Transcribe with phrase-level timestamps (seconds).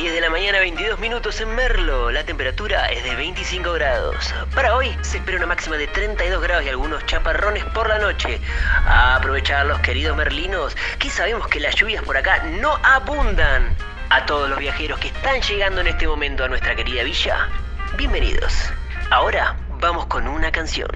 [0.00, 2.10] 10 de la mañana, 22 minutos en Merlo.
[2.10, 4.34] La temperatura es de 25 grados.
[4.54, 8.40] Para hoy se espera una máxima de 32 grados y algunos chaparrones por la noche.
[8.86, 13.76] A aprovechar los queridos merlinos, que sabemos que las lluvias por acá no abundan.
[14.08, 17.50] A todos los viajeros que están llegando en este momento a nuestra querida villa,
[17.98, 18.72] bienvenidos.
[19.10, 20.88] Ahora vamos con una canción.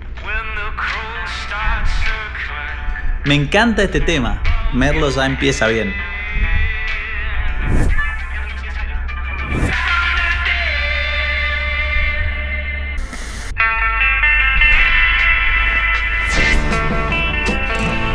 [3.27, 4.43] Me encanta este tema.
[4.73, 5.95] Merlo ya empieza bien.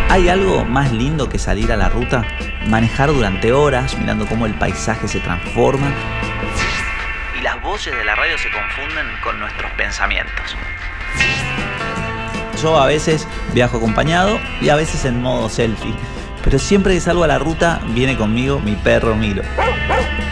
[0.10, 2.26] ¿Hay algo más lindo que salir a la ruta?
[2.66, 5.94] Manejar durante horas mirando cómo el paisaje se transforma
[7.40, 10.58] y las voces de la radio se confunden con nuestros pensamientos.
[12.60, 15.94] Yo a veces viajo acompañado y a veces en modo selfie,
[16.44, 19.44] pero siempre que salgo a la ruta viene conmigo mi perro Milo.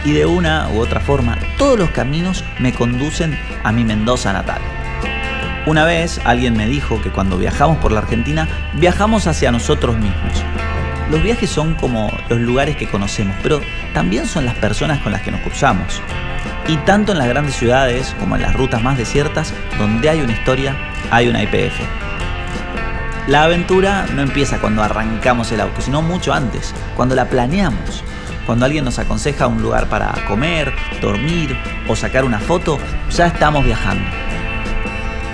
[0.04, 4.60] Y de una u otra forma, todos los caminos me conducen a mi Mendoza natal.
[5.68, 10.32] Una vez alguien me dijo que cuando viajamos por la Argentina, viajamos hacia nosotros mismos.
[11.10, 13.60] Los viajes son como los lugares que conocemos, pero
[13.92, 16.00] también son las personas con las que nos cruzamos.
[16.68, 20.32] Y tanto en las grandes ciudades como en las rutas más desiertas, donde hay una
[20.32, 20.74] historia,
[21.10, 21.78] hay una IPF.
[23.26, 28.02] La aventura no empieza cuando arrancamos el auto, sino mucho antes, cuando la planeamos.
[28.46, 31.54] Cuando alguien nos aconseja un lugar para comer, dormir
[31.86, 32.78] o sacar una foto,
[33.10, 34.27] ya estamos viajando.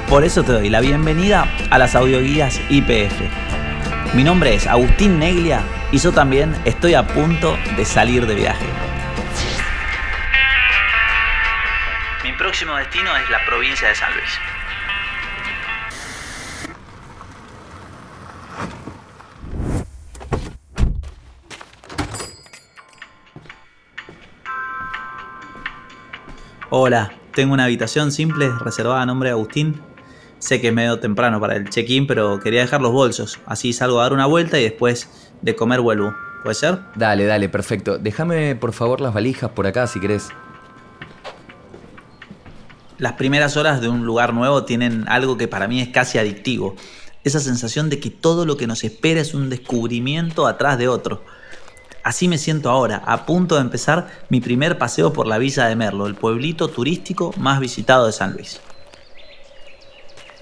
[0.08, 4.14] Por eso te doy la bienvenida a las audioguías IPF.
[4.14, 8.66] Mi nombre es Agustín Neglia y yo también estoy a punto de salir de viaje.
[12.22, 14.38] Mi próximo destino es la provincia de San Luis.
[26.68, 29.93] Hola, tengo una habitación simple reservada a nombre de Agustín
[30.44, 33.38] Sé que es medio temprano para el check-in, pero quería dejar los bolsos.
[33.46, 35.08] Así salgo a dar una vuelta y después
[35.40, 36.14] de comer vuelvo.
[36.42, 36.80] ¿Puede ser?
[36.96, 37.96] Dale, dale, perfecto.
[37.96, 40.28] Déjame por favor las valijas por acá si querés.
[42.98, 46.76] Las primeras horas de un lugar nuevo tienen algo que para mí es casi adictivo.
[47.24, 51.24] Esa sensación de que todo lo que nos espera es un descubrimiento atrás de otro.
[52.02, 55.74] Así me siento ahora, a punto de empezar mi primer paseo por la Villa de
[55.74, 58.60] Merlo, el pueblito turístico más visitado de San Luis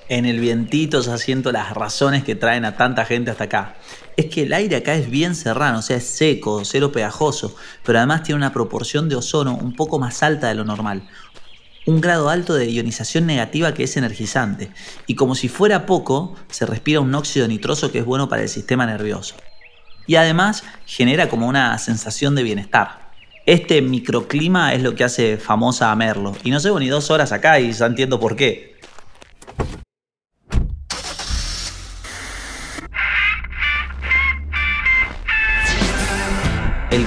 [0.08, 3.76] en el vientito ya siento las razones que traen a tanta gente hasta acá.
[4.16, 7.54] Es que el aire acá es bien serrano, o sea, es seco, cero pegajoso,
[7.84, 11.08] pero además tiene una proporción de ozono un poco más alta de lo normal.
[11.86, 14.70] Un grado alto de ionización negativa que es energizante.
[15.06, 18.48] Y como si fuera poco, se respira un óxido nitroso que es bueno para el
[18.48, 19.34] sistema nervioso.
[20.06, 23.10] Y además genera como una sensación de bienestar.
[23.46, 26.36] Este microclima es lo que hace famosa a Merlo.
[26.44, 28.71] Y no llevo ni dos horas acá y ya entiendo por qué.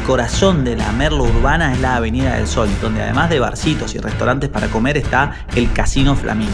[0.05, 3.97] Corazón de la Merlo urbana es la Avenida del Sol, donde además de barcitos y
[3.97, 6.51] restaurantes para comer está el Casino Flamingo,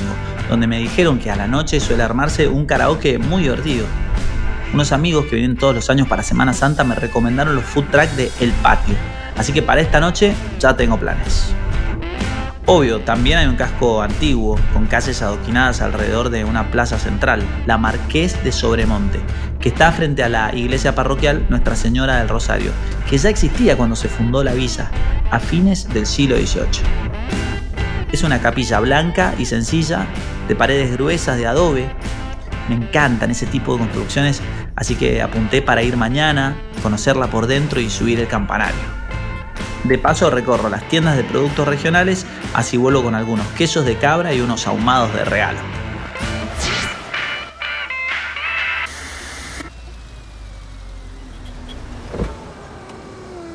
[0.50, 3.86] donde me dijeron que a la noche suele armarse un karaoke muy divertido.
[4.74, 8.16] Unos amigos que vienen todos los años para Semana Santa me recomendaron los food trucks
[8.16, 8.96] de El Patio,
[9.36, 11.54] así que para esta noche ya tengo planes.
[12.68, 17.78] Obvio, también hay un casco antiguo, con calles adoquinadas alrededor de una plaza central, la
[17.78, 19.20] Marqués de Sobremonte,
[19.62, 22.72] que está frente a la iglesia parroquial Nuestra Señora del Rosario,
[23.10, 24.90] que ya existía cuando se fundó la villa,
[25.30, 26.84] a fines del siglo XVIII.
[28.12, 30.06] Es una capilla blanca y sencilla,
[30.48, 31.88] de paredes gruesas de adobe.
[32.68, 34.42] Me encantan ese tipo de construcciones,
[34.76, 39.02] así que apunté para ir mañana, conocerla por dentro y subir el campanario.
[39.84, 44.34] De paso recorro las tiendas de productos regionales, así vuelo con algunos quesos de cabra
[44.34, 45.60] y unos ahumados de regalo.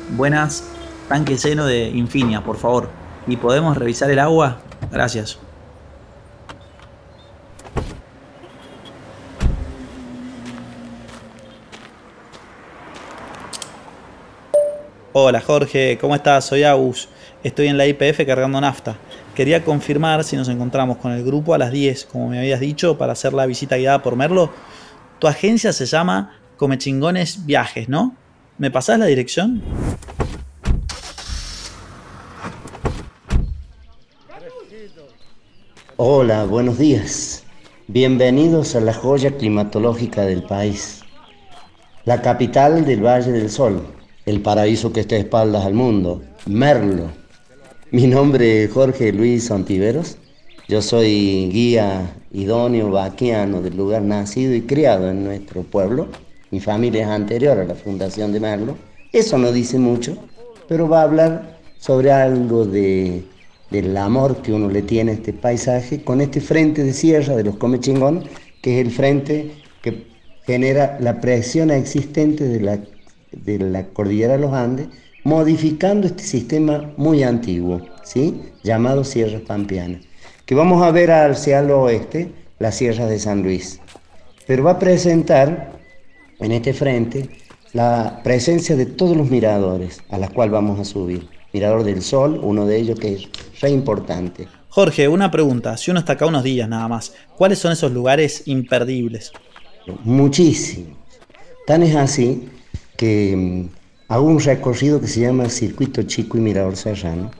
[0.09, 0.63] Buenas,
[1.09, 2.89] tanque lleno de Infinia, por favor.
[3.27, 4.59] ¿Y podemos revisar el agua?
[4.89, 5.37] Gracias.
[15.11, 16.45] Hola Jorge, ¿cómo estás?
[16.45, 17.09] Soy Agus.
[17.43, 18.95] Estoy en la IPF cargando nafta.
[19.35, 22.97] Quería confirmar si nos encontramos con el grupo a las 10, como me habías dicho,
[22.97, 24.51] para hacer la visita guiada por Merlo.
[25.19, 28.15] Tu agencia se llama Comechingones Viajes, ¿no?
[28.57, 29.61] ¿Me pasás la dirección?
[35.95, 37.43] Hola, buenos días.
[37.87, 41.01] Bienvenidos a la joya climatológica del país,
[42.05, 47.11] la capital del Valle del Sol el paraíso que está a espaldas al mundo, Merlo.
[47.91, 50.17] Mi nombre es Jorge Luis Ontiveros.
[50.67, 56.09] Yo soy guía idóneo vaquiano del lugar nacido y criado en nuestro pueblo.
[56.51, 58.77] Mi familia es anterior a la fundación de Merlo.
[59.11, 60.17] Eso no dice mucho,
[60.67, 63.23] pero va a hablar sobre algo de,
[63.69, 67.43] del amor que uno le tiene a este paisaje con este frente de sierra de
[67.43, 68.23] los Comechingón,
[68.61, 69.51] que es el frente
[69.81, 70.07] que
[70.45, 72.79] genera la presión existente de la,
[73.31, 74.87] de la cordillera de los Andes,
[75.23, 78.41] modificando este sistema muy antiguo, ¿sí?
[78.63, 79.99] llamado Sierra Pampeana,
[80.45, 83.81] que vamos a ver hacia el oeste, la Sierra de San Luis.
[84.47, 85.76] Pero va a presentar
[86.39, 87.29] en este frente
[87.73, 91.27] la presencia de todos los miradores a los cuales vamos a subir.
[91.53, 93.29] Mirador del Sol, uno de ellos que es
[93.61, 94.47] re importante.
[94.69, 95.75] Jorge, una pregunta.
[95.77, 99.31] Si uno está acá unos días nada más, ¿cuáles son esos lugares imperdibles?
[100.03, 100.97] Muchísimos.
[101.65, 102.49] Tan es así
[102.95, 107.31] que mm, hago un recorrido que se llama Circuito Chico y Mirador Serrano,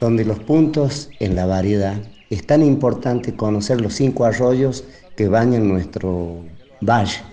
[0.00, 1.96] donde los puntos en la variedad
[2.30, 4.84] es tan importante conocer los cinco arroyos
[5.16, 6.44] que bañan nuestro
[6.80, 7.31] valle.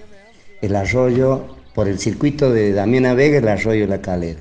[0.62, 4.40] El arroyo, por el circuito de Damiana Vega, el arroyo de la Calera.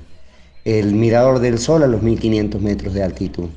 [0.65, 3.49] El Mirador del Sol a los 1500 metros de altitud.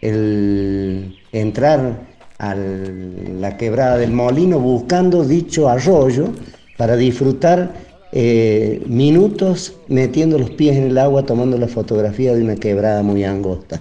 [0.00, 2.06] El entrar
[2.38, 6.28] a la quebrada del Molino buscando dicho arroyo
[6.76, 7.72] para disfrutar
[8.12, 13.24] eh, minutos metiendo los pies en el agua tomando la fotografía de una quebrada muy
[13.24, 13.80] angosta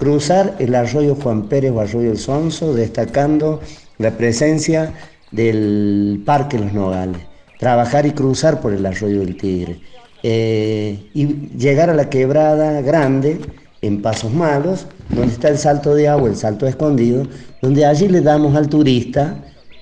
[0.00, 3.60] cruzar el arroyo Juan Pérez o arroyo El Sonso, destacando
[3.98, 4.94] la presencia
[5.30, 7.20] del Parque Los Nogales,
[7.60, 9.78] trabajar y cruzar por el arroyo del Tigre,
[10.22, 11.26] eh, y
[11.56, 13.38] llegar a la quebrada grande
[13.82, 17.26] en Pasos Malos, donde está el salto de agua, el salto escondido,
[17.62, 19.36] donde allí le damos al turista,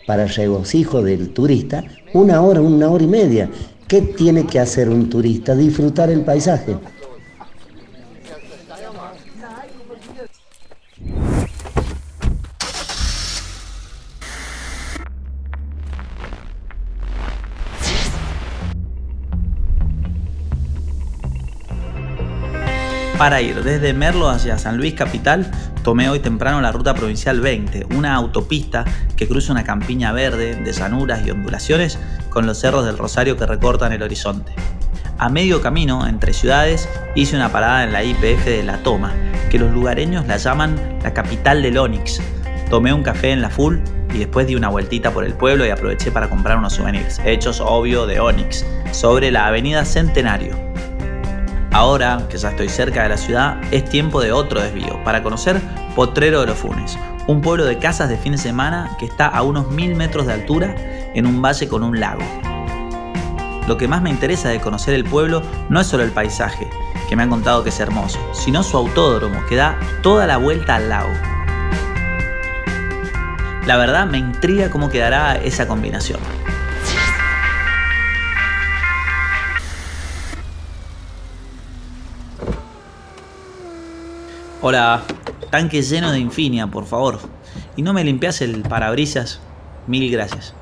[0.07, 1.85] para regocijo del turista,
[2.15, 3.51] una hora, una hora y media.
[3.87, 5.55] ¿Qué tiene que hacer un turista?
[5.55, 6.77] Disfrutar el paisaje.
[23.19, 25.51] Para ir desde Merlo hacia San Luis Capital,
[25.83, 28.85] tomé hoy temprano la ruta provincial 20, una autopista
[29.17, 31.99] que cruza una campiña verde de llanuras y ondulaciones
[32.31, 34.53] con los cerros del Rosario que recortan el horizonte.
[35.19, 39.13] A medio camino, entre ciudades, hice una parada en la IPF de La Toma,
[39.51, 42.21] que los lugareños la llaman la capital del Onix.
[42.71, 43.79] Tomé un café en la Full
[44.15, 47.61] y después di una vueltita por el pueblo y aproveché para comprar unos souvenirs, hechos
[47.61, 50.68] obvio de Onix, sobre la avenida Centenario.
[51.73, 55.61] Ahora que ya estoy cerca de la ciudad, es tiempo de otro desvío, para conocer
[55.95, 59.43] Potrero de los Funes, un pueblo de casas de fin de semana que está a
[59.43, 60.75] unos mil metros de altura
[61.15, 62.23] en un valle con un lago.
[63.67, 66.67] Lo que más me interesa de conocer el pueblo no es solo el paisaje,
[67.07, 70.77] que me han contado que es hermoso, sino su autódromo que da toda la vuelta
[70.77, 71.13] al lago.
[73.67, 76.38] La verdad me intriga cómo quedará esa combinación.
[84.71, 85.03] Hola,
[85.51, 87.21] tanque lleno de Infinia, por favor.
[87.77, 89.41] ¿Y no me limpias el parabrisas?
[89.87, 90.53] Mil gracias.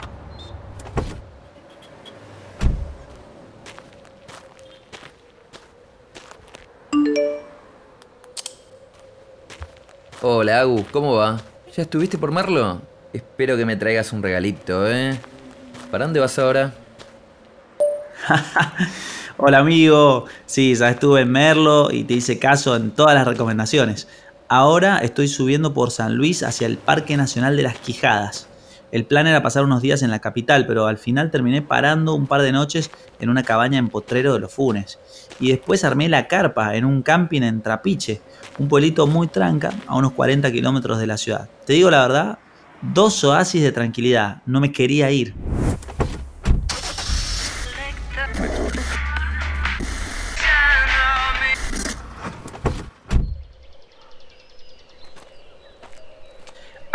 [10.23, 11.41] Hola, Agu, ¿cómo va?
[11.77, 12.81] ¿Ya estuviste por Merlo?
[13.13, 15.19] Espero que me traigas un regalito, ¿eh?
[15.91, 16.75] ¿Para dónde vas ahora?
[19.39, 24.09] Hola amigo, sí, ya estuve en Merlo y te hice caso en todas las recomendaciones.
[24.49, 28.49] Ahora estoy subiendo por San Luis hacia el Parque Nacional de las Quijadas.
[28.93, 32.27] El plan era pasar unos días en la capital, pero al final terminé parando un
[32.27, 32.91] par de noches
[33.21, 34.99] en una cabaña en Potrero de los Funes.
[35.39, 38.23] Y después armé la carpa en un camping en Trapiche,
[38.59, 41.47] un pueblito muy tranca a unos 40 kilómetros de la ciudad.
[41.67, 42.39] Te digo la verdad,
[42.81, 45.35] dos oasis de tranquilidad, no me quería ir.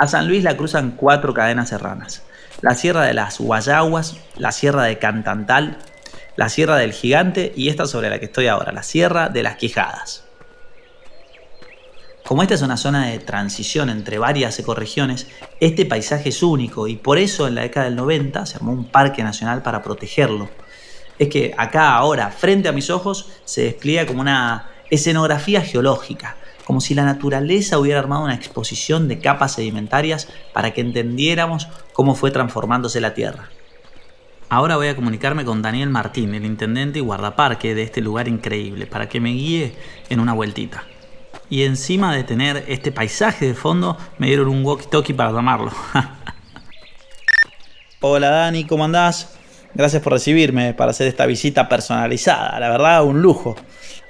[0.02, 2.24] A San Luis la cruzan cuatro cadenas serranas.
[2.62, 5.78] La Sierra de las Guayaguas, la Sierra de Cantantal,
[6.36, 9.58] la Sierra del Gigante y esta sobre la que estoy ahora, la Sierra de las
[9.58, 10.24] Quijadas.
[12.26, 15.28] Como esta es una zona de transición entre varias ecorregiones,
[15.60, 18.86] este paisaje es único y por eso en la década del 90 se armó un
[18.86, 20.50] parque nacional para protegerlo.
[21.20, 26.38] Es que acá ahora, frente a mis ojos, se despliega como una escenografía geológica,
[26.72, 32.16] como si la naturaleza hubiera armado una exposición de capas sedimentarias para que entendiéramos cómo
[32.16, 33.50] fue transformándose la Tierra.
[34.48, 38.88] Ahora voy a comunicarme con Daniel Martín, el intendente y guardaparque de este lugar increíble,
[38.88, 39.76] para que me guíe
[40.08, 40.86] en una vueltita.
[41.50, 45.74] y encima de tener este paisaje de fondo, me dieron un walkie-talkie para tomarlo.
[48.00, 49.38] Hola Dani, ¿cómo andás?
[49.74, 53.58] Gracias por recibirme para hacer esta visita personalizada, la verdad un lujo.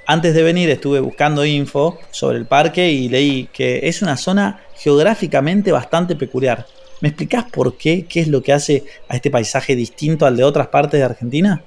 [0.06, 4.60] Antes de venir estuve buscando info sobre el parque y leí que es una zona
[4.74, 6.66] geográficamente bastante peculiar.
[7.00, 8.04] ¿Me explicás por qué?
[8.08, 11.62] ¿Qué es lo que hace a este paisaje distinto al de otras partes de Argentina?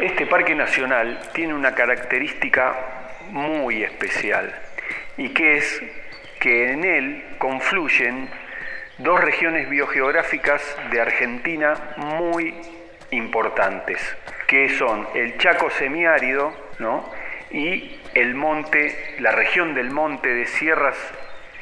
[0.00, 2.74] Este parque nacional tiene una característica
[3.30, 4.54] muy especial
[5.18, 5.82] y que es
[6.40, 8.30] que en él confluyen
[8.98, 12.54] dos regiones biogeográficas de Argentina muy
[13.10, 14.00] importantes,
[14.46, 16.65] que son el Chaco semiárido
[17.50, 20.96] y el monte, la región del monte de sierras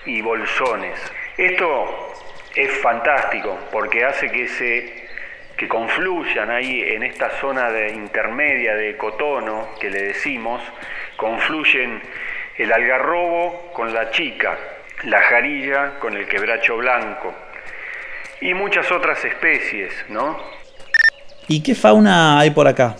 [0.06, 0.98] y bolsones.
[1.36, 2.12] Esto
[2.54, 5.04] es fantástico porque hace que se
[5.56, 10.60] que confluyan ahí en esta zona de intermedia de cotono que le decimos,
[11.16, 12.02] confluyen
[12.58, 14.58] el algarrobo con la chica,
[15.04, 17.32] la jarilla con el quebracho blanco
[18.40, 20.38] y muchas otras especies, ¿no?
[21.46, 22.96] ¿Y qué fauna hay por acá?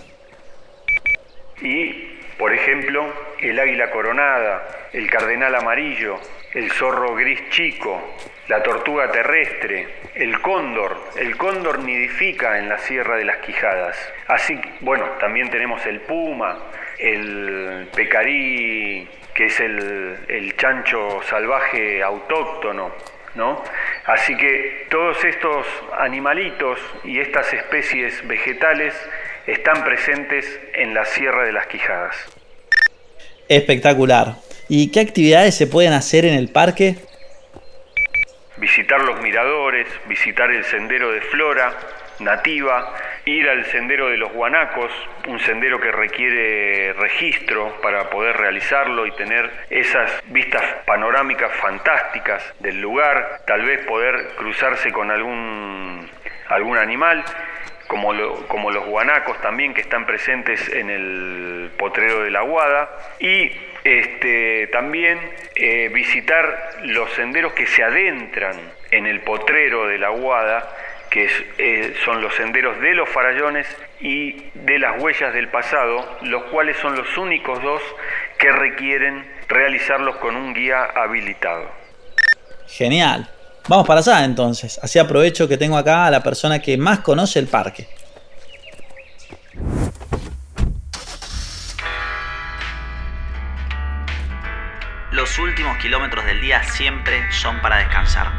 [1.61, 6.19] Y, por ejemplo, el águila coronada, el cardenal amarillo,
[6.53, 8.15] el zorro gris chico,
[8.49, 10.97] la tortuga terrestre, el cóndor.
[11.17, 13.97] El cóndor nidifica en la Sierra de las Quijadas.
[14.29, 16.59] Así, bueno, también tenemos el puma,
[16.99, 22.93] el pecarí, que es el, el chancho salvaje autóctono,
[23.35, 23.63] ¿no?
[24.07, 25.67] Así que todos estos
[25.99, 28.95] animalitos y estas especies vegetales
[29.47, 32.17] están presentes en la Sierra de las Quijadas.
[33.49, 34.37] Espectacular.
[34.69, 36.97] ¿Y qué actividades se pueden hacer en el parque?
[38.57, 41.75] Visitar los miradores, visitar el sendero de flora
[42.21, 42.95] nativa,
[43.27, 44.91] ir al sendero de los guanacos,
[45.29, 52.81] un sendero que requiere registro para poder realizarlo y tener esas vistas panorámicas fantásticas del
[52.81, 56.09] lugar, tal vez poder cruzarse con algún,
[56.49, 57.25] algún animal
[58.49, 63.51] como, los guanacos también que están presentes en el potrero de la Guada y
[63.85, 65.21] este, también
[65.55, 68.57] eh, visitar los senderos que se adentran
[68.91, 70.69] en el potrero de la Guada,
[71.11, 73.67] que eh, son los senderos de los farallones
[74.01, 77.83] y de las huellas del pasado, los cuales son los únicos dos
[78.39, 81.71] que requieren realizarlos con un guía habilitado.
[82.67, 83.29] Genial.
[83.67, 84.79] Vamos para allá entonces.
[84.83, 87.89] Así aprovecho que tengo acá a la persona que más conoce el parque.
[95.13, 98.33] Los últimos kilómetros del día siempre son para descansar.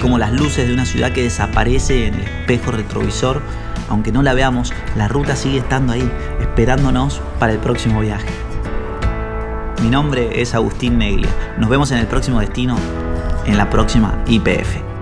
[0.00, 3.40] Como las luces de una ciudad que desaparece en el espejo retrovisor,
[3.88, 6.10] aunque no la veamos, la ruta sigue estando ahí,
[6.40, 8.28] esperándonos para el próximo viaje.
[9.82, 11.28] Mi nombre es Agustín Neglia.
[11.58, 12.76] Nos vemos en el próximo destino,
[13.46, 14.93] en la próxima IPF.